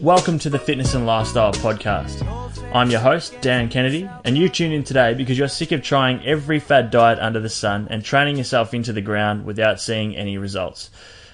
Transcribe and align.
Welcome 0.00 0.38
to 0.38 0.48
the 0.48 0.58
Fitness 0.58 0.94
and 0.94 1.04
Lifestyle 1.04 1.52
Podcast. 1.52 2.24
I'm 2.74 2.90
your 2.90 3.00
host, 3.00 3.38
Dan 3.42 3.68
Kennedy, 3.68 4.08
and 4.24 4.38
you 4.38 4.48
tune 4.48 4.72
in 4.72 4.82
today 4.82 5.12
because 5.12 5.36
you're 5.36 5.46
sick 5.46 5.72
of 5.72 5.82
trying 5.82 6.24
every 6.24 6.58
fad 6.58 6.90
diet 6.90 7.18
under 7.18 7.38
the 7.38 7.50
sun 7.50 7.86
and 7.90 8.02
training 8.02 8.38
yourself 8.38 8.72
into 8.72 8.94
the 8.94 9.02
ground 9.02 9.44
without 9.44 9.78
seeing 9.78 10.16
any 10.16 10.38
results. 10.38 10.88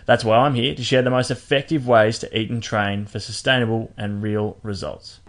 That's 0.05 0.25
why 0.25 0.39
I'm 0.39 0.55
here 0.57 0.75
to 0.75 0.82
share 0.82 1.03
the 1.03 1.11
most 1.11 1.31
effective 1.31 1.87
ways 1.87 2.18
to 2.18 2.37
eat 2.37 2.50
and 2.50 2.61
train 2.61 3.07
for 3.07 3.21
sustainable 3.21 3.93
and 3.96 4.21
real 4.21 4.57
results. 4.64 5.21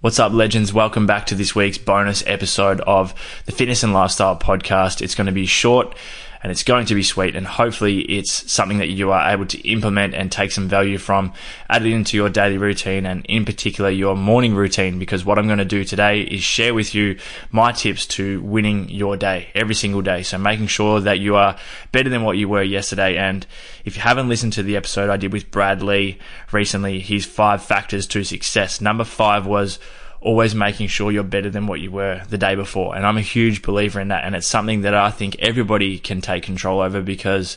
What's 0.00 0.18
up, 0.18 0.32
legends? 0.32 0.72
Welcome 0.72 1.06
back 1.06 1.26
to 1.26 1.36
this 1.36 1.54
week's 1.54 1.78
bonus 1.78 2.24
episode 2.26 2.80
of 2.80 3.14
the 3.46 3.52
Fitness 3.52 3.84
and 3.84 3.92
Lifestyle 3.92 4.36
Podcast. 4.36 5.02
It's 5.02 5.14
going 5.14 5.26
to 5.26 5.32
be 5.32 5.46
short 5.46 5.94
and 6.42 6.52
it's 6.52 6.62
going 6.62 6.86
to 6.86 6.94
be 6.94 7.02
sweet. 7.02 7.34
And 7.34 7.46
hopefully, 7.46 8.00
it's 8.00 8.50
something 8.50 8.78
that 8.78 8.88
you 8.88 9.10
are 9.10 9.30
able 9.30 9.46
to 9.46 9.68
implement 9.68 10.14
and 10.14 10.30
take 10.30 10.50
some 10.52 10.68
value 10.68 10.98
from, 10.98 11.32
add 11.68 11.84
it 11.84 11.92
into 11.92 12.16
your 12.16 12.28
daily 12.28 12.58
routine, 12.58 13.06
and 13.06 13.24
in 13.26 13.44
particular, 13.44 13.90
your 13.90 14.16
morning 14.16 14.54
routine. 14.54 14.98
Because 14.98 15.24
what 15.24 15.38
I'm 15.38 15.46
going 15.46 15.58
to 15.58 15.64
do 15.64 15.84
today 15.84 16.22
is 16.22 16.42
share 16.42 16.74
with 16.74 16.94
you 16.94 17.18
my 17.50 17.72
tips 17.72 18.06
to 18.06 18.40
winning 18.42 18.88
your 18.88 19.16
day 19.16 19.48
every 19.54 19.74
single 19.74 20.02
day. 20.02 20.22
So, 20.22 20.38
making 20.38 20.68
sure 20.68 21.00
that 21.00 21.18
you 21.18 21.36
are 21.36 21.56
better 21.92 22.08
than 22.08 22.22
what 22.22 22.36
you 22.36 22.48
were 22.48 22.62
yesterday. 22.62 23.16
And 23.16 23.46
if 23.84 23.96
you 23.96 24.02
haven't 24.02 24.28
listened 24.28 24.52
to 24.54 24.62
the 24.62 24.76
episode 24.76 25.10
I 25.10 25.16
did 25.16 25.32
with 25.32 25.50
Brad 25.50 25.82
Lea 25.82 26.18
recently, 26.52 27.00
his 27.00 27.26
five 27.26 27.62
factors 27.62 28.06
to 28.08 28.24
success, 28.24 28.80
number 28.80 29.04
five 29.04 29.46
was 29.46 29.78
always 30.20 30.54
making 30.54 30.88
sure 30.88 31.12
you're 31.12 31.22
better 31.22 31.50
than 31.50 31.66
what 31.66 31.80
you 31.80 31.90
were 31.90 32.22
the 32.28 32.38
day 32.38 32.54
before. 32.54 32.96
And 32.96 33.06
I'm 33.06 33.16
a 33.16 33.22
huge 33.22 33.62
believer 33.62 34.00
in 34.00 34.08
that. 34.08 34.24
And 34.24 34.34
it's 34.34 34.46
something 34.46 34.82
that 34.82 34.94
I 34.94 35.10
think 35.10 35.36
everybody 35.38 35.98
can 35.98 36.20
take 36.20 36.42
control 36.42 36.80
over 36.80 37.02
because 37.02 37.56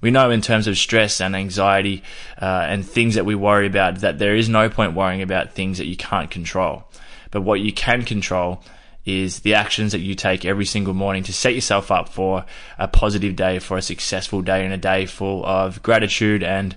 we 0.00 0.10
know 0.10 0.30
in 0.30 0.42
terms 0.42 0.66
of 0.66 0.76
stress 0.76 1.20
and 1.20 1.34
anxiety 1.34 2.02
uh, 2.40 2.66
and 2.68 2.86
things 2.86 3.14
that 3.14 3.24
we 3.24 3.34
worry 3.34 3.66
about 3.66 4.00
that 4.00 4.18
there 4.18 4.36
is 4.36 4.48
no 4.48 4.68
point 4.68 4.94
worrying 4.94 5.22
about 5.22 5.52
things 5.52 5.78
that 5.78 5.86
you 5.86 5.96
can't 5.96 6.30
control. 6.30 6.84
But 7.30 7.40
what 7.40 7.60
you 7.60 7.72
can 7.72 8.02
control 8.02 8.62
is 9.06 9.40
the 9.40 9.54
actions 9.54 9.92
that 9.92 10.00
you 10.00 10.14
take 10.14 10.44
every 10.44 10.64
single 10.64 10.94
morning 10.94 11.22
to 11.24 11.32
set 11.32 11.54
yourself 11.54 11.90
up 11.90 12.08
for 12.08 12.44
a 12.78 12.88
positive 12.88 13.36
day, 13.36 13.58
for 13.58 13.76
a 13.76 13.82
successful 13.82 14.42
day, 14.42 14.64
and 14.64 14.72
a 14.72 14.78
day 14.78 15.06
full 15.06 15.44
of 15.44 15.82
gratitude 15.82 16.42
and 16.42 16.76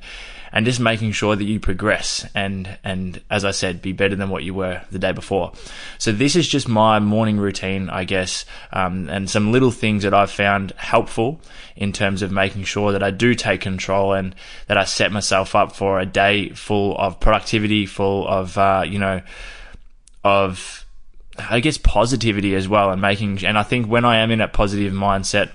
and 0.51 0.65
just 0.65 0.79
making 0.79 1.11
sure 1.11 1.35
that 1.35 1.43
you 1.43 1.59
progress 1.59 2.25
and 2.33 2.77
and 2.83 3.21
as 3.29 3.45
I 3.45 3.51
said, 3.51 3.81
be 3.81 3.91
better 3.91 4.15
than 4.15 4.29
what 4.29 4.43
you 4.43 4.53
were 4.53 4.81
the 4.91 4.99
day 4.99 5.11
before. 5.11 5.53
So 5.97 6.11
this 6.11 6.35
is 6.35 6.47
just 6.47 6.67
my 6.67 6.99
morning 6.99 7.37
routine, 7.37 7.89
I 7.89 8.03
guess, 8.03 8.45
um, 8.71 9.09
and 9.09 9.29
some 9.29 9.51
little 9.51 9.71
things 9.71 10.03
that 10.03 10.13
I've 10.13 10.31
found 10.31 10.71
helpful 10.77 11.41
in 11.75 11.91
terms 11.93 12.21
of 12.21 12.31
making 12.31 12.63
sure 12.63 12.91
that 12.91 13.03
I 13.03 13.11
do 13.11 13.35
take 13.35 13.61
control 13.61 14.13
and 14.13 14.35
that 14.67 14.77
I 14.77 14.85
set 14.85 15.11
myself 15.11 15.55
up 15.55 15.75
for 15.75 15.99
a 15.99 16.05
day 16.05 16.49
full 16.49 16.97
of 16.97 17.19
productivity, 17.19 17.85
full 17.85 18.27
of 18.27 18.57
uh, 18.57 18.83
you 18.87 18.99
know 18.99 19.21
of 20.23 20.85
I 21.37 21.59
guess 21.59 21.77
positivity 21.77 22.55
as 22.55 22.67
well, 22.67 22.91
and 22.91 23.01
making. 23.01 23.45
And 23.45 23.57
I 23.57 23.63
think 23.63 23.87
when 23.87 24.05
I 24.05 24.17
am 24.17 24.31
in 24.31 24.41
a 24.41 24.47
positive 24.47 24.93
mindset, 24.93 25.51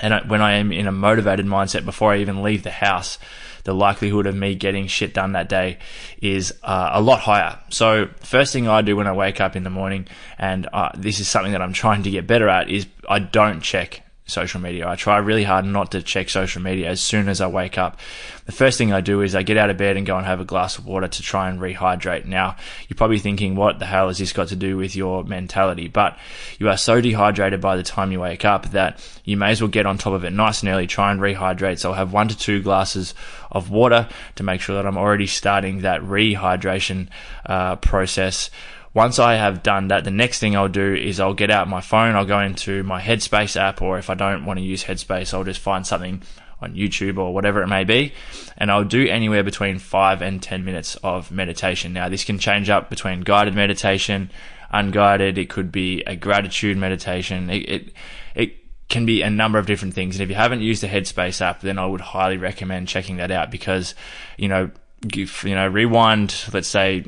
and 0.00 0.28
when 0.30 0.40
I 0.40 0.54
am 0.54 0.72
in 0.72 0.86
a 0.86 0.92
motivated 0.92 1.46
mindset 1.46 1.84
before 1.84 2.12
I 2.12 2.18
even 2.18 2.42
leave 2.42 2.62
the 2.62 2.70
house, 2.70 3.18
the 3.64 3.74
likelihood 3.74 4.26
of 4.26 4.34
me 4.34 4.54
getting 4.54 4.86
shit 4.86 5.14
done 5.14 5.32
that 5.32 5.48
day 5.48 5.78
is 6.20 6.54
uh, 6.62 6.90
a 6.92 7.00
lot 7.00 7.20
higher. 7.20 7.58
So, 7.70 8.08
first 8.20 8.52
thing 8.52 8.68
I 8.68 8.82
do 8.82 8.96
when 8.96 9.06
I 9.06 9.12
wake 9.12 9.40
up 9.40 9.56
in 9.56 9.64
the 9.64 9.70
morning, 9.70 10.06
and 10.38 10.68
uh, 10.72 10.90
this 10.96 11.20
is 11.20 11.28
something 11.28 11.52
that 11.52 11.62
I'm 11.62 11.72
trying 11.72 12.02
to 12.04 12.10
get 12.10 12.26
better 12.26 12.48
at, 12.48 12.68
is 12.68 12.86
I 13.08 13.18
don't 13.18 13.60
check 13.60 14.02
social 14.30 14.60
media. 14.60 14.88
I 14.88 14.96
try 14.96 15.18
really 15.18 15.44
hard 15.44 15.64
not 15.64 15.92
to 15.92 16.02
check 16.02 16.30
social 16.30 16.62
media 16.62 16.88
as 16.88 17.00
soon 17.00 17.28
as 17.28 17.40
I 17.40 17.46
wake 17.46 17.76
up. 17.78 17.98
The 18.46 18.52
first 18.52 18.78
thing 18.78 18.92
I 18.92 19.00
do 19.00 19.20
is 19.22 19.34
I 19.34 19.42
get 19.42 19.56
out 19.56 19.70
of 19.70 19.76
bed 19.76 19.96
and 19.96 20.06
go 20.06 20.16
and 20.16 20.26
have 20.26 20.40
a 20.40 20.44
glass 20.44 20.78
of 20.78 20.86
water 20.86 21.06
to 21.06 21.22
try 21.22 21.48
and 21.48 21.60
rehydrate. 21.60 22.24
Now, 22.24 22.56
you're 22.88 22.96
probably 22.96 23.18
thinking, 23.18 23.54
what 23.54 23.78
the 23.78 23.86
hell 23.86 24.08
has 24.08 24.18
this 24.18 24.32
got 24.32 24.48
to 24.48 24.56
do 24.56 24.76
with 24.76 24.96
your 24.96 25.24
mentality? 25.24 25.88
But 25.88 26.18
you 26.58 26.68
are 26.68 26.76
so 26.76 27.00
dehydrated 27.00 27.60
by 27.60 27.76
the 27.76 27.82
time 27.82 28.12
you 28.12 28.20
wake 28.20 28.44
up 28.44 28.70
that 28.70 28.98
you 29.24 29.36
may 29.36 29.50
as 29.50 29.60
well 29.60 29.68
get 29.68 29.86
on 29.86 29.98
top 29.98 30.14
of 30.14 30.24
it 30.24 30.32
nice 30.32 30.62
and 30.62 30.68
early, 30.70 30.86
try 30.86 31.12
and 31.12 31.20
rehydrate. 31.20 31.78
So 31.78 31.90
I'll 31.90 31.96
have 31.96 32.12
one 32.12 32.28
to 32.28 32.36
two 32.36 32.62
glasses 32.62 33.14
of 33.50 33.70
water 33.70 34.08
to 34.36 34.42
make 34.42 34.60
sure 34.60 34.76
that 34.76 34.86
I'm 34.86 34.98
already 34.98 35.26
starting 35.26 35.80
that 35.82 36.00
rehydration 36.02 37.08
uh, 37.46 37.76
process 37.76 38.50
once 38.92 39.18
I 39.18 39.34
have 39.34 39.62
done 39.62 39.88
that, 39.88 40.04
the 40.04 40.10
next 40.10 40.40
thing 40.40 40.56
I'll 40.56 40.68
do 40.68 40.94
is 40.94 41.20
I'll 41.20 41.34
get 41.34 41.50
out 41.50 41.68
my 41.68 41.80
phone, 41.80 42.16
I'll 42.16 42.24
go 42.24 42.40
into 42.40 42.82
my 42.82 43.00
Headspace 43.00 43.56
app, 43.56 43.80
or 43.80 43.98
if 43.98 44.10
I 44.10 44.14
don't 44.14 44.44
want 44.44 44.58
to 44.58 44.64
use 44.64 44.84
Headspace, 44.84 45.32
I'll 45.32 45.44
just 45.44 45.60
find 45.60 45.86
something 45.86 46.22
on 46.60 46.74
YouTube 46.74 47.16
or 47.16 47.32
whatever 47.32 47.62
it 47.62 47.68
may 47.68 47.84
be, 47.84 48.12
and 48.58 48.70
I'll 48.70 48.84
do 48.84 49.06
anywhere 49.06 49.44
between 49.44 49.78
five 49.78 50.22
and 50.22 50.42
10 50.42 50.64
minutes 50.64 50.96
of 50.96 51.30
meditation. 51.30 51.92
Now, 51.92 52.08
this 52.08 52.24
can 52.24 52.38
change 52.38 52.68
up 52.68 52.90
between 52.90 53.20
guided 53.20 53.54
meditation, 53.54 54.30
unguided, 54.72 55.38
it 55.38 55.48
could 55.48 55.70
be 55.70 56.02
a 56.02 56.16
gratitude 56.16 56.76
meditation, 56.76 57.48
it, 57.48 57.68
it, 57.68 57.92
it 58.34 58.56
can 58.88 59.06
be 59.06 59.22
a 59.22 59.30
number 59.30 59.58
of 59.58 59.66
different 59.66 59.94
things. 59.94 60.16
And 60.16 60.22
if 60.22 60.28
you 60.28 60.34
haven't 60.34 60.62
used 60.62 60.82
the 60.82 60.88
Headspace 60.88 61.40
app, 61.40 61.60
then 61.60 61.78
I 61.78 61.86
would 61.86 62.00
highly 62.00 62.38
recommend 62.38 62.88
checking 62.88 63.18
that 63.18 63.30
out 63.30 63.52
because, 63.52 63.94
you 64.36 64.48
know, 64.48 64.70
you 65.14 65.54
know, 65.54 65.66
rewind, 65.68 66.34
let's 66.52 66.68
say 66.68 67.06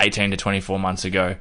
18 0.00 0.32
to 0.32 0.36
24 0.36 0.78
months 0.78 1.04
ago, 1.04 1.36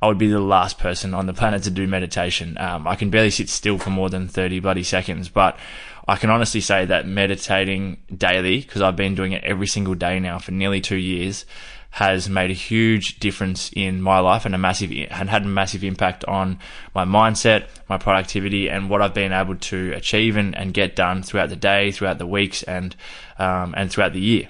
I 0.00 0.06
would 0.06 0.18
be 0.18 0.28
the 0.28 0.40
last 0.40 0.78
person 0.78 1.14
on 1.14 1.26
the 1.26 1.34
planet 1.34 1.62
to 1.64 1.70
do 1.70 1.86
meditation. 1.86 2.58
Um, 2.58 2.86
I 2.86 2.94
can 2.94 3.10
barely 3.10 3.30
sit 3.30 3.48
still 3.48 3.78
for 3.78 3.90
more 3.90 4.10
than 4.10 4.28
30 4.28 4.60
bloody 4.60 4.82
seconds, 4.82 5.28
but 5.28 5.58
I 6.06 6.16
can 6.16 6.30
honestly 6.30 6.60
say 6.60 6.84
that 6.84 7.06
meditating 7.06 7.98
daily, 8.14 8.60
because 8.60 8.82
I've 8.82 8.96
been 8.96 9.14
doing 9.14 9.32
it 9.32 9.42
every 9.44 9.66
single 9.66 9.94
day 9.94 10.20
now 10.20 10.38
for 10.38 10.52
nearly 10.52 10.80
two 10.80 10.96
years, 10.96 11.46
has 11.94 12.28
made 12.28 12.50
a 12.50 12.54
huge 12.54 13.20
difference 13.20 13.70
in 13.72 14.02
my 14.02 14.18
life 14.18 14.44
and 14.44 14.54
a 14.54 14.58
massive 14.58 14.90
and 14.90 15.30
had 15.30 15.44
a 15.44 15.48
massive 15.48 15.84
impact 15.84 16.24
on 16.24 16.58
my 16.92 17.04
mindset, 17.04 17.68
my 17.88 17.96
productivity, 17.96 18.68
and 18.68 18.90
what 18.90 19.00
I've 19.00 19.14
been 19.14 19.32
able 19.32 19.54
to 19.56 19.92
achieve 19.92 20.36
and, 20.36 20.56
and 20.56 20.74
get 20.74 20.96
done 20.96 21.22
throughout 21.22 21.50
the 21.50 21.56
day, 21.56 21.92
throughout 21.92 22.18
the 22.18 22.26
weeks, 22.26 22.64
and 22.64 22.96
um, 23.38 23.74
and 23.76 23.90
throughout 23.90 24.12
the 24.12 24.20
year. 24.20 24.48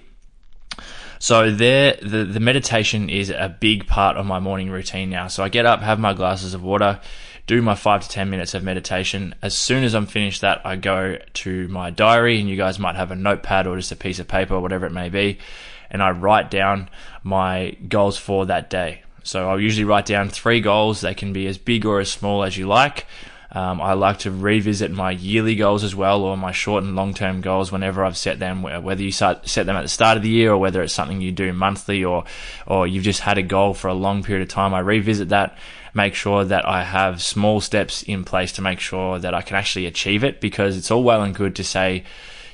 So 1.18 1.50
there, 1.50 1.96
the, 2.02 2.24
the 2.24 2.40
meditation 2.40 3.08
is 3.08 3.30
a 3.30 3.54
big 3.60 3.86
part 3.86 4.16
of 4.16 4.26
my 4.26 4.40
morning 4.40 4.70
routine 4.70 5.10
now. 5.10 5.28
So 5.28 5.42
I 5.42 5.48
get 5.48 5.66
up, 5.66 5.80
have 5.80 5.98
my 5.98 6.12
glasses 6.12 6.54
of 6.54 6.62
water, 6.62 7.00
do 7.46 7.60
my 7.62 7.74
five 7.74 8.02
to 8.02 8.08
10 8.08 8.30
minutes 8.30 8.54
of 8.54 8.62
meditation. 8.62 9.34
As 9.42 9.56
soon 9.56 9.84
as 9.84 9.94
I'm 9.94 10.06
finished 10.06 10.40
that, 10.40 10.64
I 10.64 10.76
go 10.76 11.18
to 11.34 11.68
my 11.68 11.90
diary 11.90 12.40
and 12.40 12.48
you 12.48 12.56
guys 12.56 12.78
might 12.78 12.96
have 12.96 13.10
a 13.10 13.16
notepad 13.16 13.66
or 13.66 13.76
just 13.76 13.92
a 13.92 13.96
piece 13.96 14.18
of 14.18 14.28
paper, 14.28 14.58
whatever 14.58 14.86
it 14.86 14.92
may 14.92 15.08
be. 15.08 15.38
And 15.90 16.02
I 16.02 16.10
write 16.10 16.50
down 16.50 16.88
my 17.22 17.76
goals 17.88 18.16
for 18.16 18.46
that 18.46 18.70
day. 18.70 19.02
So 19.22 19.48
I'll 19.48 19.60
usually 19.60 19.84
write 19.84 20.06
down 20.06 20.28
three 20.28 20.60
goals. 20.60 21.00
They 21.00 21.14
can 21.14 21.32
be 21.32 21.46
as 21.46 21.58
big 21.58 21.86
or 21.86 22.00
as 22.00 22.10
small 22.10 22.44
as 22.44 22.56
you 22.56 22.66
like. 22.66 23.06
Um, 23.50 23.80
I 23.80 23.92
like 23.92 24.20
to 24.20 24.30
revisit 24.30 24.90
my 24.90 25.12
yearly 25.12 25.54
goals 25.54 25.84
as 25.84 25.94
well, 25.94 26.22
or 26.22 26.36
my 26.36 26.52
short 26.52 26.82
and 26.82 26.96
long 26.96 27.14
term 27.14 27.40
goals 27.40 27.70
whenever 27.70 28.04
I've 28.04 28.16
set 28.16 28.38
them. 28.38 28.62
Whether 28.62 29.02
you 29.02 29.12
set 29.12 29.44
them 29.44 29.76
at 29.76 29.82
the 29.82 29.88
start 29.88 30.16
of 30.16 30.22
the 30.22 30.28
year, 30.28 30.52
or 30.52 30.58
whether 30.58 30.82
it's 30.82 30.92
something 30.92 31.20
you 31.20 31.32
do 31.32 31.52
monthly, 31.52 32.04
or 32.04 32.24
or 32.66 32.86
you've 32.86 33.04
just 33.04 33.20
had 33.20 33.38
a 33.38 33.42
goal 33.42 33.74
for 33.74 33.88
a 33.88 33.94
long 33.94 34.22
period 34.22 34.42
of 34.42 34.48
time, 34.48 34.74
I 34.74 34.80
revisit 34.80 35.28
that. 35.28 35.56
Make 35.96 36.14
sure 36.14 36.44
that 36.44 36.66
I 36.66 36.82
have 36.82 37.22
small 37.22 37.60
steps 37.60 38.02
in 38.02 38.24
place 38.24 38.50
to 38.52 38.62
make 38.62 38.80
sure 38.80 39.20
that 39.20 39.32
I 39.32 39.42
can 39.42 39.56
actually 39.56 39.86
achieve 39.86 40.24
it. 40.24 40.40
Because 40.40 40.76
it's 40.76 40.90
all 40.90 41.04
well 41.04 41.22
and 41.22 41.34
good 41.34 41.54
to 41.56 41.64
say 41.64 42.04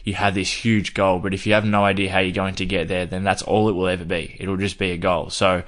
you 0.05 0.15
have 0.15 0.34
this 0.34 0.50
huge 0.50 0.94
goal, 0.94 1.19
but 1.19 1.34
if 1.34 1.47
you 1.47 1.55
have 1.55 1.65
no 1.65 1.84
idea 1.84 2.11
how 2.11 2.21
you're 2.21 2.33
going 2.33 2.55
to 2.56 2.66
get 2.66 2.88
there, 2.88 3.06
then 3.06 3.25
that's 3.25 3.43
all 3.43 3.69
it 3.69 3.72
will 3.72 3.88
ever 3.88 4.05
be. 4.05 4.37
It'll 4.38 4.56
just 4.56 4.78
be 4.78 4.93
a 4.93 4.97
goal. 4.97 5.31
So 5.31 5.62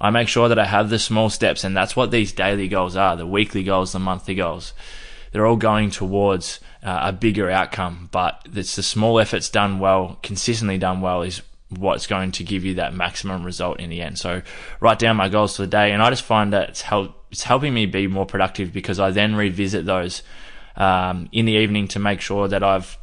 I 0.00 0.10
make 0.10 0.28
sure 0.28 0.48
that 0.48 0.58
I 0.58 0.64
have 0.64 0.90
the 0.90 0.98
small 0.98 1.30
steps, 1.30 1.64
and 1.64 1.76
that's 1.76 1.96
what 1.96 2.10
these 2.10 2.32
daily 2.32 2.68
goals 2.68 2.96
are 2.96 3.16
the 3.16 3.26
weekly 3.26 3.62
goals, 3.62 3.92
the 3.92 3.98
monthly 3.98 4.34
goals. 4.34 4.72
They're 5.32 5.46
all 5.46 5.56
going 5.56 5.90
towards 5.90 6.60
uh, 6.82 7.00
a 7.02 7.12
bigger 7.12 7.50
outcome, 7.50 8.08
but 8.12 8.46
it's 8.54 8.76
the 8.76 8.82
small 8.82 9.18
efforts 9.18 9.50
done 9.50 9.78
well, 9.78 10.18
consistently 10.22 10.78
done 10.78 11.00
well, 11.00 11.22
is 11.22 11.42
what's 11.70 12.06
going 12.06 12.32
to 12.32 12.44
give 12.44 12.64
you 12.64 12.74
that 12.74 12.94
maximum 12.94 13.44
result 13.44 13.78
in 13.80 13.90
the 13.90 14.00
end. 14.00 14.18
So 14.18 14.42
write 14.80 14.98
down 14.98 15.16
my 15.16 15.28
goals 15.28 15.56
for 15.56 15.62
the 15.62 15.68
day, 15.68 15.92
and 15.92 16.02
I 16.02 16.10
just 16.10 16.22
find 16.22 16.52
that 16.52 16.70
it's 16.70 16.82
help 16.82 17.14
it's 17.30 17.42
helping 17.42 17.74
me 17.74 17.84
be 17.84 18.06
more 18.06 18.24
productive 18.24 18.72
because 18.72 18.98
I 18.98 19.10
then 19.10 19.34
revisit 19.34 19.84
those 19.84 20.22
um, 20.76 21.28
in 21.30 21.44
the 21.44 21.52
evening 21.52 21.88
to 21.88 21.98
make 21.98 22.22
sure 22.22 22.48
that 22.48 22.62
I've 22.62 22.96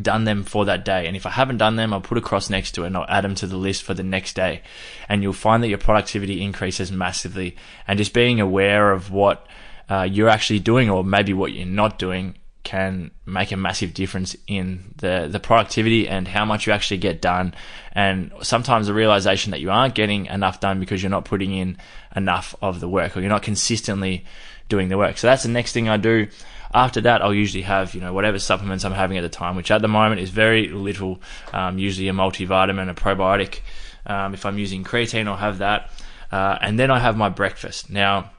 done 0.00 0.24
them 0.24 0.44
for 0.44 0.64
that 0.66 0.84
day. 0.84 1.06
And 1.06 1.16
if 1.16 1.26
I 1.26 1.30
haven't 1.30 1.58
done 1.58 1.76
them, 1.76 1.92
I'll 1.92 2.00
put 2.00 2.18
a 2.18 2.20
cross 2.20 2.50
next 2.50 2.72
to 2.72 2.84
it 2.84 2.88
and 2.88 2.96
I'll 2.96 3.06
add 3.08 3.24
them 3.24 3.34
to 3.36 3.46
the 3.46 3.56
list 3.56 3.82
for 3.82 3.94
the 3.94 4.02
next 4.02 4.34
day. 4.34 4.62
And 5.08 5.22
you'll 5.22 5.32
find 5.32 5.62
that 5.62 5.68
your 5.68 5.78
productivity 5.78 6.42
increases 6.42 6.92
massively. 6.92 7.56
And 7.88 7.98
just 7.98 8.12
being 8.12 8.40
aware 8.40 8.92
of 8.92 9.10
what 9.10 9.46
uh, 9.88 10.02
you're 10.02 10.28
actually 10.28 10.60
doing 10.60 10.90
or 10.90 11.02
maybe 11.02 11.32
what 11.32 11.52
you're 11.52 11.66
not 11.66 11.98
doing 11.98 12.36
can 12.62 13.10
make 13.26 13.52
a 13.52 13.56
massive 13.56 13.94
difference 13.94 14.36
in 14.46 14.94
the, 14.98 15.28
the 15.30 15.40
productivity 15.40 16.06
and 16.06 16.28
how 16.28 16.44
much 16.44 16.66
you 16.66 16.72
actually 16.72 16.98
get 16.98 17.20
done. 17.20 17.54
And 17.92 18.30
sometimes 18.42 18.86
the 18.86 18.94
realization 18.94 19.50
that 19.50 19.60
you 19.60 19.70
aren't 19.70 19.94
getting 19.94 20.26
enough 20.26 20.60
done 20.60 20.78
because 20.78 21.02
you're 21.02 21.10
not 21.10 21.24
putting 21.24 21.52
in 21.52 21.78
enough 22.14 22.54
of 22.60 22.80
the 22.80 22.88
work 22.88 23.16
or 23.16 23.20
you're 23.20 23.28
not 23.28 23.42
consistently 23.42 24.24
doing 24.68 24.88
the 24.88 24.98
work. 24.98 25.18
So 25.18 25.26
that's 25.26 25.42
the 25.42 25.48
next 25.48 25.72
thing 25.72 25.88
I 25.88 25.96
do. 25.96 26.28
After 26.72 27.00
that, 27.02 27.22
I'll 27.22 27.34
usually 27.34 27.62
have 27.62 27.94
you 27.94 28.00
know 28.00 28.12
whatever 28.12 28.38
supplements 28.38 28.84
I'm 28.84 28.92
having 28.92 29.18
at 29.18 29.22
the 29.22 29.28
time, 29.28 29.56
which 29.56 29.70
at 29.70 29.82
the 29.82 29.88
moment 29.88 30.20
is 30.20 30.30
very 30.30 30.68
little. 30.68 31.20
Um, 31.52 31.78
usually 31.78 32.08
a 32.08 32.12
multivitamin, 32.12 32.88
a 32.88 32.94
probiotic. 32.94 33.60
Um, 34.06 34.34
if 34.34 34.46
I'm 34.46 34.58
using 34.58 34.84
creatine, 34.84 35.26
I'll 35.26 35.36
have 35.36 35.58
that. 35.58 35.90
Uh, 36.32 36.58
and 36.60 36.78
then 36.78 36.90
I 36.90 36.98
have 36.98 37.16
my 37.16 37.28
breakfast. 37.28 37.90
Now, 37.90 38.30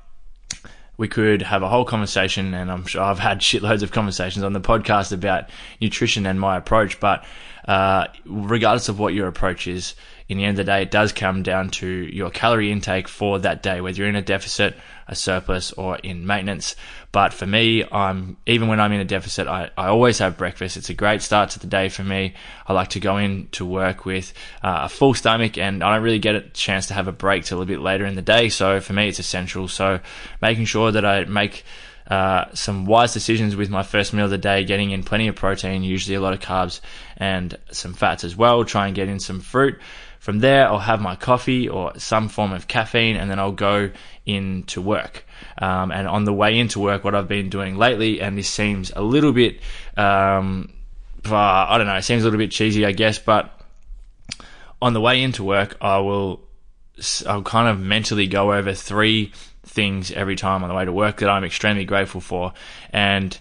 we 0.97 1.07
could 1.07 1.41
have 1.41 1.63
a 1.63 1.69
whole 1.69 1.83
conversation, 1.85 2.53
and 2.53 2.71
I'm 2.71 2.85
sure 2.85 3.01
I've 3.01 3.19
had 3.19 3.39
shitloads 3.41 3.83
of 3.83 3.91
conversations 3.91 4.43
on 4.43 4.53
the 4.53 4.61
podcast 4.61 5.11
about 5.11 5.49
nutrition 5.81 6.25
and 6.25 6.39
my 6.39 6.57
approach. 6.57 6.99
But 6.99 7.25
uh, 7.71 8.07
regardless 8.25 8.89
of 8.89 8.99
what 8.99 9.13
your 9.13 9.29
approach 9.29 9.65
is, 9.65 9.95
in 10.27 10.37
the 10.37 10.43
end 10.43 10.59
of 10.59 10.65
the 10.65 10.69
day, 10.69 10.81
it 10.81 10.91
does 10.91 11.13
come 11.13 11.41
down 11.41 11.69
to 11.69 11.87
your 11.87 12.29
calorie 12.29 12.69
intake 12.69 13.07
for 13.07 13.39
that 13.39 13.63
day, 13.63 13.79
whether 13.79 13.97
you're 13.97 14.09
in 14.09 14.17
a 14.17 14.21
deficit, 14.21 14.75
a 15.07 15.15
surplus, 15.15 15.71
or 15.71 15.95
in 15.95 16.27
maintenance. 16.27 16.75
But 17.13 17.31
for 17.31 17.45
me, 17.45 17.85
I'm 17.89 18.35
even 18.45 18.67
when 18.67 18.81
I'm 18.81 18.91
in 18.91 18.99
a 18.99 19.05
deficit, 19.05 19.47
I, 19.47 19.69
I 19.77 19.87
always 19.87 20.19
have 20.19 20.37
breakfast. 20.37 20.75
It's 20.75 20.89
a 20.89 20.93
great 20.93 21.21
start 21.21 21.51
to 21.51 21.59
the 21.59 21.67
day 21.67 21.87
for 21.87 22.03
me. 22.03 22.33
I 22.67 22.73
like 22.73 22.89
to 22.89 22.99
go 22.99 23.15
in 23.15 23.47
to 23.53 23.65
work 23.65 24.03
with 24.03 24.33
uh, 24.61 24.81
a 24.83 24.89
full 24.89 25.13
stomach, 25.13 25.57
and 25.57 25.81
I 25.81 25.95
don't 25.95 26.03
really 26.03 26.19
get 26.19 26.35
a 26.35 26.41
chance 26.41 26.87
to 26.87 26.93
have 26.93 27.07
a 27.07 27.13
break 27.13 27.45
till 27.45 27.61
a 27.61 27.65
bit 27.65 27.79
later 27.79 28.05
in 28.05 28.15
the 28.15 28.21
day. 28.21 28.49
So 28.49 28.81
for 28.81 28.91
me, 28.91 29.07
it's 29.07 29.19
essential. 29.19 29.69
So 29.69 30.01
making 30.41 30.65
sure 30.65 30.91
that 30.91 31.05
I 31.05 31.23
make 31.23 31.63
uh, 32.11 32.53
some 32.53 32.85
wise 32.85 33.13
decisions 33.13 33.55
with 33.55 33.69
my 33.69 33.83
first 33.83 34.13
meal 34.13 34.25
of 34.25 34.31
the 34.31 34.37
day, 34.37 34.65
getting 34.65 34.91
in 34.91 35.01
plenty 35.01 35.29
of 35.29 35.35
protein, 35.37 35.81
usually 35.81 36.15
a 36.15 36.19
lot 36.19 36.33
of 36.33 36.41
carbs 36.41 36.81
and 37.15 37.57
some 37.71 37.93
fats 37.93 38.25
as 38.25 38.35
well. 38.35 38.65
Try 38.65 38.87
and 38.87 38.95
get 38.95 39.07
in 39.07 39.21
some 39.21 39.39
fruit. 39.39 39.79
From 40.19 40.39
there, 40.39 40.67
I'll 40.67 40.77
have 40.77 40.99
my 40.99 41.15
coffee 41.15 41.69
or 41.69 41.97
some 41.97 42.27
form 42.27 42.51
of 42.51 42.67
caffeine, 42.67 43.15
and 43.15 43.31
then 43.31 43.39
I'll 43.39 43.53
go 43.53 43.91
into 44.25 44.81
work. 44.81 45.25
Um, 45.57 45.93
and 45.93 46.05
on 46.05 46.25
the 46.25 46.33
way 46.33 46.59
into 46.59 46.81
work, 46.81 47.05
what 47.05 47.15
I've 47.15 47.29
been 47.29 47.49
doing 47.49 47.77
lately, 47.77 48.19
and 48.19 48.37
this 48.37 48.49
seems 48.49 48.91
a 48.93 49.01
little 49.01 49.31
bit, 49.31 49.61
um, 49.95 50.73
uh, 51.25 51.33
I 51.33 51.77
don't 51.77 51.87
know, 51.87 51.95
it 51.95 52.03
seems 52.03 52.23
a 52.23 52.25
little 52.25 52.39
bit 52.39 52.51
cheesy, 52.51 52.85
I 52.85 52.91
guess, 52.91 53.19
but 53.19 53.57
on 54.81 54.91
the 54.91 54.99
way 54.99 55.23
into 55.23 55.45
work, 55.45 55.77
I 55.79 55.99
will, 55.99 56.41
I'll 57.27 57.43
kind 57.43 57.67
of 57.67 57.79
mentally 57.79 58.27
go 58.27 58.53
over 58.53 58.73
three 58.73 59.31
things 59.63 60.11
every 60.11 60.35
time 60.35 60.63
on 60.63 60.69
the 60.69 60.75
way 60.75 60.85
to 60.85 60.91
work 60.91 61.17
that 61.17 61.29
I'm 61.29 61.43
extremely 61.43 61.85
grateful 61.85 62.21
for. 62.21 62.53
And 62.91 63.37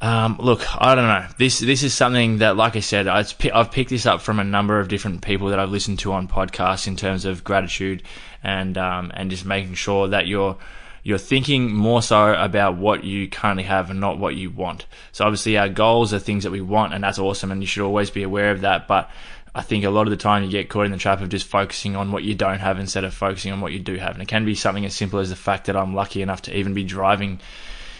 um, 0.00 0.36
look, 0.40 0.62
I 0.80 0.94
don't 0.94 1.08
know. 1.08 1.26
This 1.38 1.58
this 1.58 1.82
is 1.82 1.92
something 1.92 2.38
that, 2.38 2.56
like 2.56 2.76
I 2.76 2.80
said, 2.80 3.08
I've 3.08 3.70
picked 3.72 3.90
this 3.90 4.06
up 4.06 4.20
from 4.20 4.38
a 4.38 4.44
number 4.44 4.78
of 4.78 4.88
different 4.88 5.22
people 5.22 5.48
that 5.48 5.58
I've 5.58 5.70
listened 5.70 5.98
to 6.00 6.12
on 6.12 6.28
podcasts 6.28 6.86
in 6.86 6.94
terms 6.94 7.24
of 7.24 7.42
gratitude 7.42 8.02
and 8.42 8.78
um, 8.78 9.10
and 9.14 9.30
just 9.30 9.44
making 9.44 9.74
sure 9.74 10.06
that 10.08 10.28
you're 10.28 10.56
you're 11.02 11.18
thinking 11.18 11.72
more 11.72 12.02
so 12.02 12.34
about 12.34 12.76
what 12.76 13.02
you 13.02 13.28
currently 13.28 13.64
have 13.64 13.90
and 13.90 13.98
not 13.98 14.18
what 14.18 14.36
you 14.36 14.50
want. 14.50 14.86
So 15.10 15.24
obviously, 15.24 15.58
our 15.58 15.68
goals 15.68 16.12
are 16.14 16.18
things 16.18 16.44
that 16.44 16.50
we 16.52 16.60
want, 16.60 16.94
and 16.94 17.02
that's 17.02 17.18
awesome, 17.18 17.50
and 17.50 17.60
you 17.60 17.66
should 17.66 17.84
always 17.84 18.10
be 18.10 18.22
aware 18.22 18.52
of 18.52 18.60
that. 18.60 18.86
But 18.86 19.10
I 19.54 19.62
think 19.62 19.84
a 19.84 19.90
lot 19.90 20.06
of 20.06 20.10
the 20.10 20.16
time 20.16 20.44
you 20.44 20.50
get 20.50 20.68
caught 20.68 20.86
in 20.86 20.92
the 20.92 20.98
trap 20.98 21.20
of 21.20 21.28
just 21.28 21.46
focusing 21.46 21.96
on 21.96 22.12
what 22.12 22.22
you 22.22 22.34
don't 22.34 22.58
have 22.60 22.78
instead 22.78 23.04
of 23.04 23.14
focusing 23.14 23.52
on 23.52 23.60
what 23.60 23.72
you 23.72 23.80
do 23.80 23.96
have, 23.96 24.12
and 24.12 24.22
it 24.22 24.28
can 24.28 24.44
be 24.44 24.54
something 24.54 24.84
as 24.84 24.94
simple 24.94 25.18
as 25.18 25.30
the 25.30 25.36
fact 25.36 25.66
that 25.66 25.76
I'm 25.76 25.94
lucky 25.94 26.22
enough 26.22 26.42
to 26.42 26.56
even 26.56 26.74
be 26.74 26.84
driving 26.84 27.40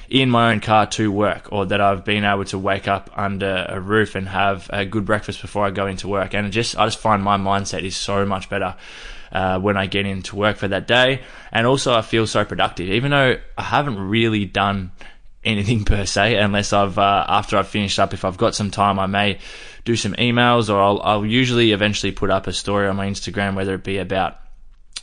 in 0.08 0.30
my 0.30 0.52
own 0.52 0.60
car 0.60 0.86
to 0.86 1.12
work 1.12 1.52
or 1.52 1.66
that 1.66 1.80
I've 1.80 2.04
been 2.04 2.24
able 2.24 2.44
to 2.46 2.58
wake 2.58 2.88
up 2.88 3.10
under 3.14 3.66
a 3.68 3.78
roof 3.78 4.14
and 4.14 4.28
have 4.28 4.70
a 4.72 4.84
good 4.84 5.04
breakfast 5.04 5.42
before 5.42 5.66
I 5.66 5.70
go 5.70 5.86
into 5.86 6.08
work. 6.08 6.34
And 6.34 6.50
just, 6.50 6.78
I 6.78 6.86
just 6.86 6.98
find 6.98 7.22
my 7.22 7.36
mindset 7.36 7.82
is 7.82 7.96
so 7.96 8.24
much 8.24 8.48
better. 8.48 8.76
Uh, 9.30 9.58
when 9.60 9.76
I 9.76 9.84
get 9.84 10.06
into 10.06 10.36
work 10.36 10.56
for 10.56 10.68
that 10.68 10.86
day, 10.86 11.20
and 11.52 11.66
also 11.66 11.92
I 11.92 12.00
feel 12.00 12.26
so 12.26 12.46
productive, 12.46 12.88
even 12.88 13.10
though 13.10 13.36
I 13.58 13.62
haven't 13.62 13.98
really 13.98 14.46
done 14.46 14.90
anything 15.44 15.84
per 15.84 16.04
se, 16.04 16.36
unless 16.36 16.72
I've 16.72 16.98
uh, 16.98 17.24
after 17.28 17.56
I've 17.56 17.68
finished 17.68 17.98
up. 17.98 18.12
If 18.12 18.24
I've 18.24 18.38
got 18.38 18.54
some 18.54 18.70
time, 18.70 18.98
I 18.98 19.06
may 19.06 19.38
do 19.84 19.96
some 19.96 20.14
emails, 20.14 20.72
or 20.72 20.80
I'll, 20.80 21.00
I'll 21.02 21.26
usually 21.26 21.72
eventually 21.72 22.12
put 22.12 22.30
up 22.30 22.46
a 22.46 22.52
story 22.52 22.88
on 22.88 22.96
my 22.96 23.06
Instagram, 23.06 23.54
whether 23.54 23.74
it 23.74 23.84
be 23.84 23.98
about 23.98 24.38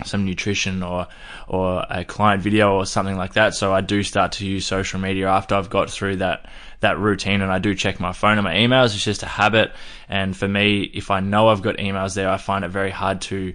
some 0.04 0.26
nutrition 0.26 0.84
or 0.84 1.08
or 1.48 1.86
a 1.90 2.04
client 2.04 2.42
video 2.42 2.74
or 2.74 2.86
something 2.86 3.16
like 3.16 3.34
that. 3.34 3.56
So 3.56 3.74
I 3.74 3.82
do 3.82 4.04
start 4.04 4.34
to 4.34 4.46
use 4.46 4.66
social 4.66 5.00
media 5.00 5.30
after 5.30 5.56
I've 5.56 5.70
got 5.70 5.90
through 5.90 6.18
that 6.18 6.50
that 6.82 7.00
routine 7.00 7.42
and 7.42 7.52
I 7.52 7.60
do 7.60 7.74
check 7.74 8.00
my 8.00 8.12
phone 8.12 8.38
and 8.38 8.44
my 8.44 8.56
emails. 8.56 8.94
It's 8.94 9.04
just 9.04 9.24
a 9.24 9.28
habit. 9.28 9.72
And 10.10 10.36
for 10.36 10.48
me, 10.48 10.84
if 10.84 11.12
I 11.12 11.22
know 11.22 11.48
I've 11.48 11.62
got 11.62 11.78
emails 11.78 12.14
there, 12.16 12.30
I 12.30 12.38
find 12.38 12.66
it 12.66 12.70
very 12.70 12.92
hard 12.92 13.22
to 13.22 13.54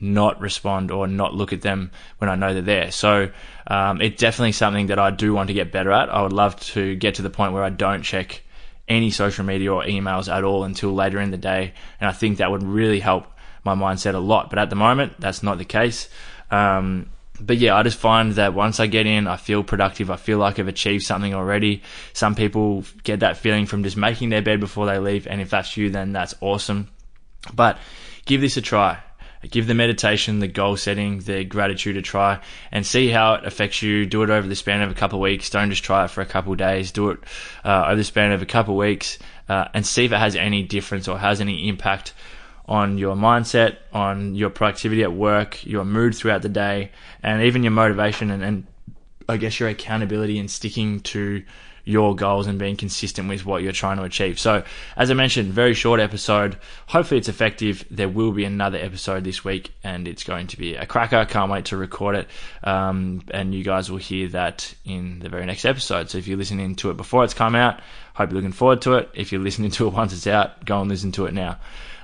not 0.00 0.40
respond 0.40 0.90
or 0.90 1.06
not 1.06 1.34
look 1.34 1.52
at 1.52 1.62
them 1.62 1.90
when 2.18 2.28
I 2.28 2.34
know 2.34 2.52
they're 2.52 2.62
there. 2.62 2.90
So 2.90 3.30
um, 3.66 4.00
it's 4.00 4.20
definitely 4.20 4.52
something 4.52 4.88
that 4.88 4.98
I 4.98 5.10
do 5.10 5.32
want 5.32 5.48
to 5.48 5.54
get 5.54 5.72
better 5.72 5.92
at. 5.92 6.10
I 6.10 6.22
would 6.22 6.32
love 6.32 6.58
to 6.72 6.94
get 6.96 7.16
to 7.16 7.22
the 7.22 7.30
point 7.30 7.52
where 7.52 7.64
I 7.64 7.70
don't 7.70 8.02
check 8.02 8.42
any 8.88 9.10
social 9.10 9.44
media 9.44 9.72
or 9.72 9.82
emails 9.84 10.32
at 10.32 10.44
all 10.44 10.64
until 10.64 10.94
later 10.94 11.20
in 11.20 11.30
the 11.30 11.36
day. 11.36 11.72
And 12.00 12.08
I 12.08 12.12
think 12.12 12.38
that 12.38 12.50
would 12.50 12.62
really 12.62 13.00
help 13.00 13.26
my 13.64 13.74
mindset 13.74 14.14
a 14.14 14.18
lot. 14.18 14.50
But 14.50 14.58
at 14.58 14.70
the 14.70 14.76
moment, 14.76 15.14
that's 15.18 15.42
not 15.42 15.58
the 15.58 15.64
case. 15.64 16.08
Um, 16.50 17.10
but 17.40 17.58
yeah, 17.58 17.74
I 17.74 17.82
just 17.82 17.98
find 17.98 18.32
that 18.32 18.54
once 18.54 18.80
I 18.80 18.86
get 18.86 19.06
in, 19.06 19.26
I 19.26 19.36
feel 19.36 19.62
productive. 19.62 20.10
I 20.10 20.16
feel 20.16 20.38
like 20.38 20.58
I've 20.58 20.68
achieved 20.68 21.04
something 21.04 21.34
already. 21.34 21.82
Some 22.12 22.34
people 22.34 22.84
get 23.02 23.20
that 23.20 23.36
feeling 23.36 23.66
from 23.66 23.82
just 23.82 23.96
making 23.96 24.30
their 24.30 24.42
bed 24.42 24.60
before 24.60 24.86
they 24.86 24.98
leave. 24.98 25.26
And 25.26 25.40
if 25.40 25.50
that's 25.50 25.76
you, 25.76 25.90
then 25.90 26.12
that's 26.12 26.34
awesome. 26.40 26.88
But 27.52 27.78
give 28.24 28.40
this 28.40 28.56
a 28.56 28.62
try. 28.62 29.00
Give 29.50 29.66
the 29.66 29.74
meditation, 29.74 30.38
the 30.38 30.48
goal 30.48 30.76
setting, 30.76 31.20
the 31.20 31.44
gratitude 31.44 31.96
a 31.96 32.02
try 32.02 32.40
and 32.72 32.86
see 32.86 33.08
how 33.08 33.34
it 33.34 33.44
affects 33.44 33.82
you. 33.82 34.06
Do 34.06 34.22
it 34.22 34.30
over 34.30 34.46
the 34.46 34.56
span 34.56 34.82
of 34.82 34.90
a 34.90 34.94
couple 34.94 35.18
of 35.18 35.22
weeks. 35.22 35.50
Don't 35.50 35.70
just 35.70 35.84
try 35.84 36.04
it 36.04 36.10
for 36.10 36.20
a 36.20 36.26
couple 36.26 36.52
of 36.52 36.58
days. 36.58 36.92
Do 36.92 37.10
it 37.10 37.20
uh, 37.64 37.84
over 37.86 37.96
the 37.96 38.04
span 38.04 38.32
of 38.32 38.42
a 38.42 38.46
couple 38.46 38.74
of 38.74 38.78
weeks 38.78 39.18
uh, 39.48 39.68
and 39.74 39.86
see 39.86 40.04
if 40.04 40.12
it 40.12 40.18
has 40.18 40.36
any 40.36 40.62
difference 40.62 41.08
or 41.08 41.18
has 41.18 41.40
any 41.40 41.68
impact 41.68 42.12
on 42.68 42.98
your 42.98 43.14
mindset, 43.14 43.76
on 43.92 44.34
your 44.34 44.50
productivity 44.50 45.02
at 45.02 45.12
work, 45.12 45.64
your 45.64 45.84
mood 45.84 46.14
throughout 46.14 46.42
the 46.42 46.48
day, 46.48 46.90
and 47.22 47.42
even 47.42 47.62
your 47.62 47.70
motivation 47.70 48.30
and, 48.30 48.42
and 48.42 48.66
I 49.28 49.36
guess 49.36 49.58
your 49.58 49.68
accountability 49.68 50.38
and 50.38 50.50
sticking 50.50 51.00
to 51.00 51.42
your 51.86 52.16
goals 52.16 52.48
and 52.48 52.58
being 52.58 52.76
consistent 52.76 53.28
with 53.28 53.46
what 53.46 53.62
you're 53.62 53.72
trying 53.72 53.96
to 53.96 54.02
achieve. 54.02 54.38
So, 54.38 54.64
as 54.96 55.10
I 55.10 55.14
mentioned, 55.14 55.52
very 55.52 55.72
short 55.72 56.00
episode. 56.00 56.58
Hopefully, 56.88 57.18
it's 57.18 57.28
effective. 57.28 57.86
There 57.90 58.08
will 58.08 58.32
be 58.32 58.44
another 58.44 58.76
episode 58.76 59.22
this 59.22 59.44
week, 59.44 59.72
and 59.84 60.08
it's 60.08 60.24
going 60.24 60.48
to 60.48 60.58
be 60.58 60.74
a 60.74 60.84
cracker. 60.84 61.24
Can't 61.24 61.50
wait 61.50 61.66
to 61.66 61.76
record 61.76 62.16
it. 62.16 62.28
Um, 62.64 63.22
and 63.30 63.54
you 63.54 63.62
guys 63.62 63.88
will 63.88 63.98
hear 63.98 64.28
that 64.28 64.74
in 64.84 65.20
the 65.20 65.28
very 65.28 65.46
next 65.46 65.64
episode. 65.64 66.10
So, 66.10 66.18
if 66.18 66.26
you're 66.26 66.36
listening 66.36 66.74
to 66.76 66.90
it 66.90 66.96
before 66.96 67.22
it's 67.22 67.34
come 67.34 67.54
out, 67.54 67.80
hope 68.16 68.30
you're 68.30 68.36
looking 68.36 68.52
forward 68.52 68.80
to 68.82 68.94
it. 68.94 69.10
If 69.14 69.30
you're 69.30 69.42
listening 69.42 69.70
to 69.72 69.86
it 69.86 69.92
once 69.92 70.12
it's 70.12 70.26
out, 70.26 70.64
go 70.64 70.80
and 70.80 70.90
listen 70.90 71.12
to 71.12 71.26
it 71.26 71.34
now. 71.34 71.58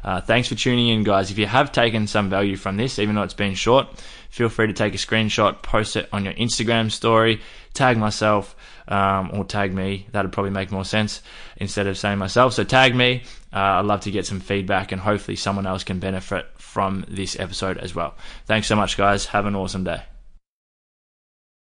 Uh, 0.04 0.20
thanks 0.20 0.48
for 0.48 0.54
tuning 0.54 0.88
in, 0.88 1.04
guys. 1.04 1.30
If 1.30 1.38
you 1.38 1.46
have 1.46 1.72
taken 1.72 2.06
some 2.06 2.28
value 2.28 2.56
from 2.56 2.76
this, 2.76 2.98
even 2.98 3.14
though 3.14 3.22
it's 3.22 3.34
been 3.34 3.54
short, 3.54 3.86
feel 4.30 4.48
free 4.48 4.66
to 4.66 4.72
take 4.72 4.94
a 4.94 4.98
screenshot, 4.98 5.62
post 5.62 5.96
it 5.96 6.08
on 6.12 6.24
your 6.24 6.34
Instagram 6.34 6.90
story, 6.90 7.40
tag 7.72 7.96
myself, 7.96 8.54
um, 8.88 9.30
or 9.32 9.44
tag 9.44 9.72
me. 9.72 10.06
That'd 10.12 10.32
probably 10.32 10.50
make 10.50 10.70
more 10.70 10.84
sense 10.84 11.22
instead 11.56 11.86
of 11.86 11.96
saying 11.96 12.18
myself. 12.18 12.52
So 12.52 12.64
tag 12.64 12.94
me. 12.94 13.22
Uh, 13.52 13.58
I'd 13.58 13.86
love 13.86 14.00
to 14.02 14.10
get 14.10 14.26
some 14.26 14.40
feedback, 14.40 14.92
and 14.92 15.00
hopefully 15.00 15.36
someone 15.36 15.66
else 15.66 15.84
can 15.84 15.98
benefit 15.98 16.46
from 16.56 17.04
this 17.08 17.38
episode 17.38 17.78
as 17.78 17.94
well. 17.94 18.14
Thanks 18.46 18.66
so 18.66 18.76
much, 18.76 18.96
guys. 18.96 19.26
Have 19.26 19.46
an 19.46 19.54
awesome 19.54 19.84
day. 19.84 20.02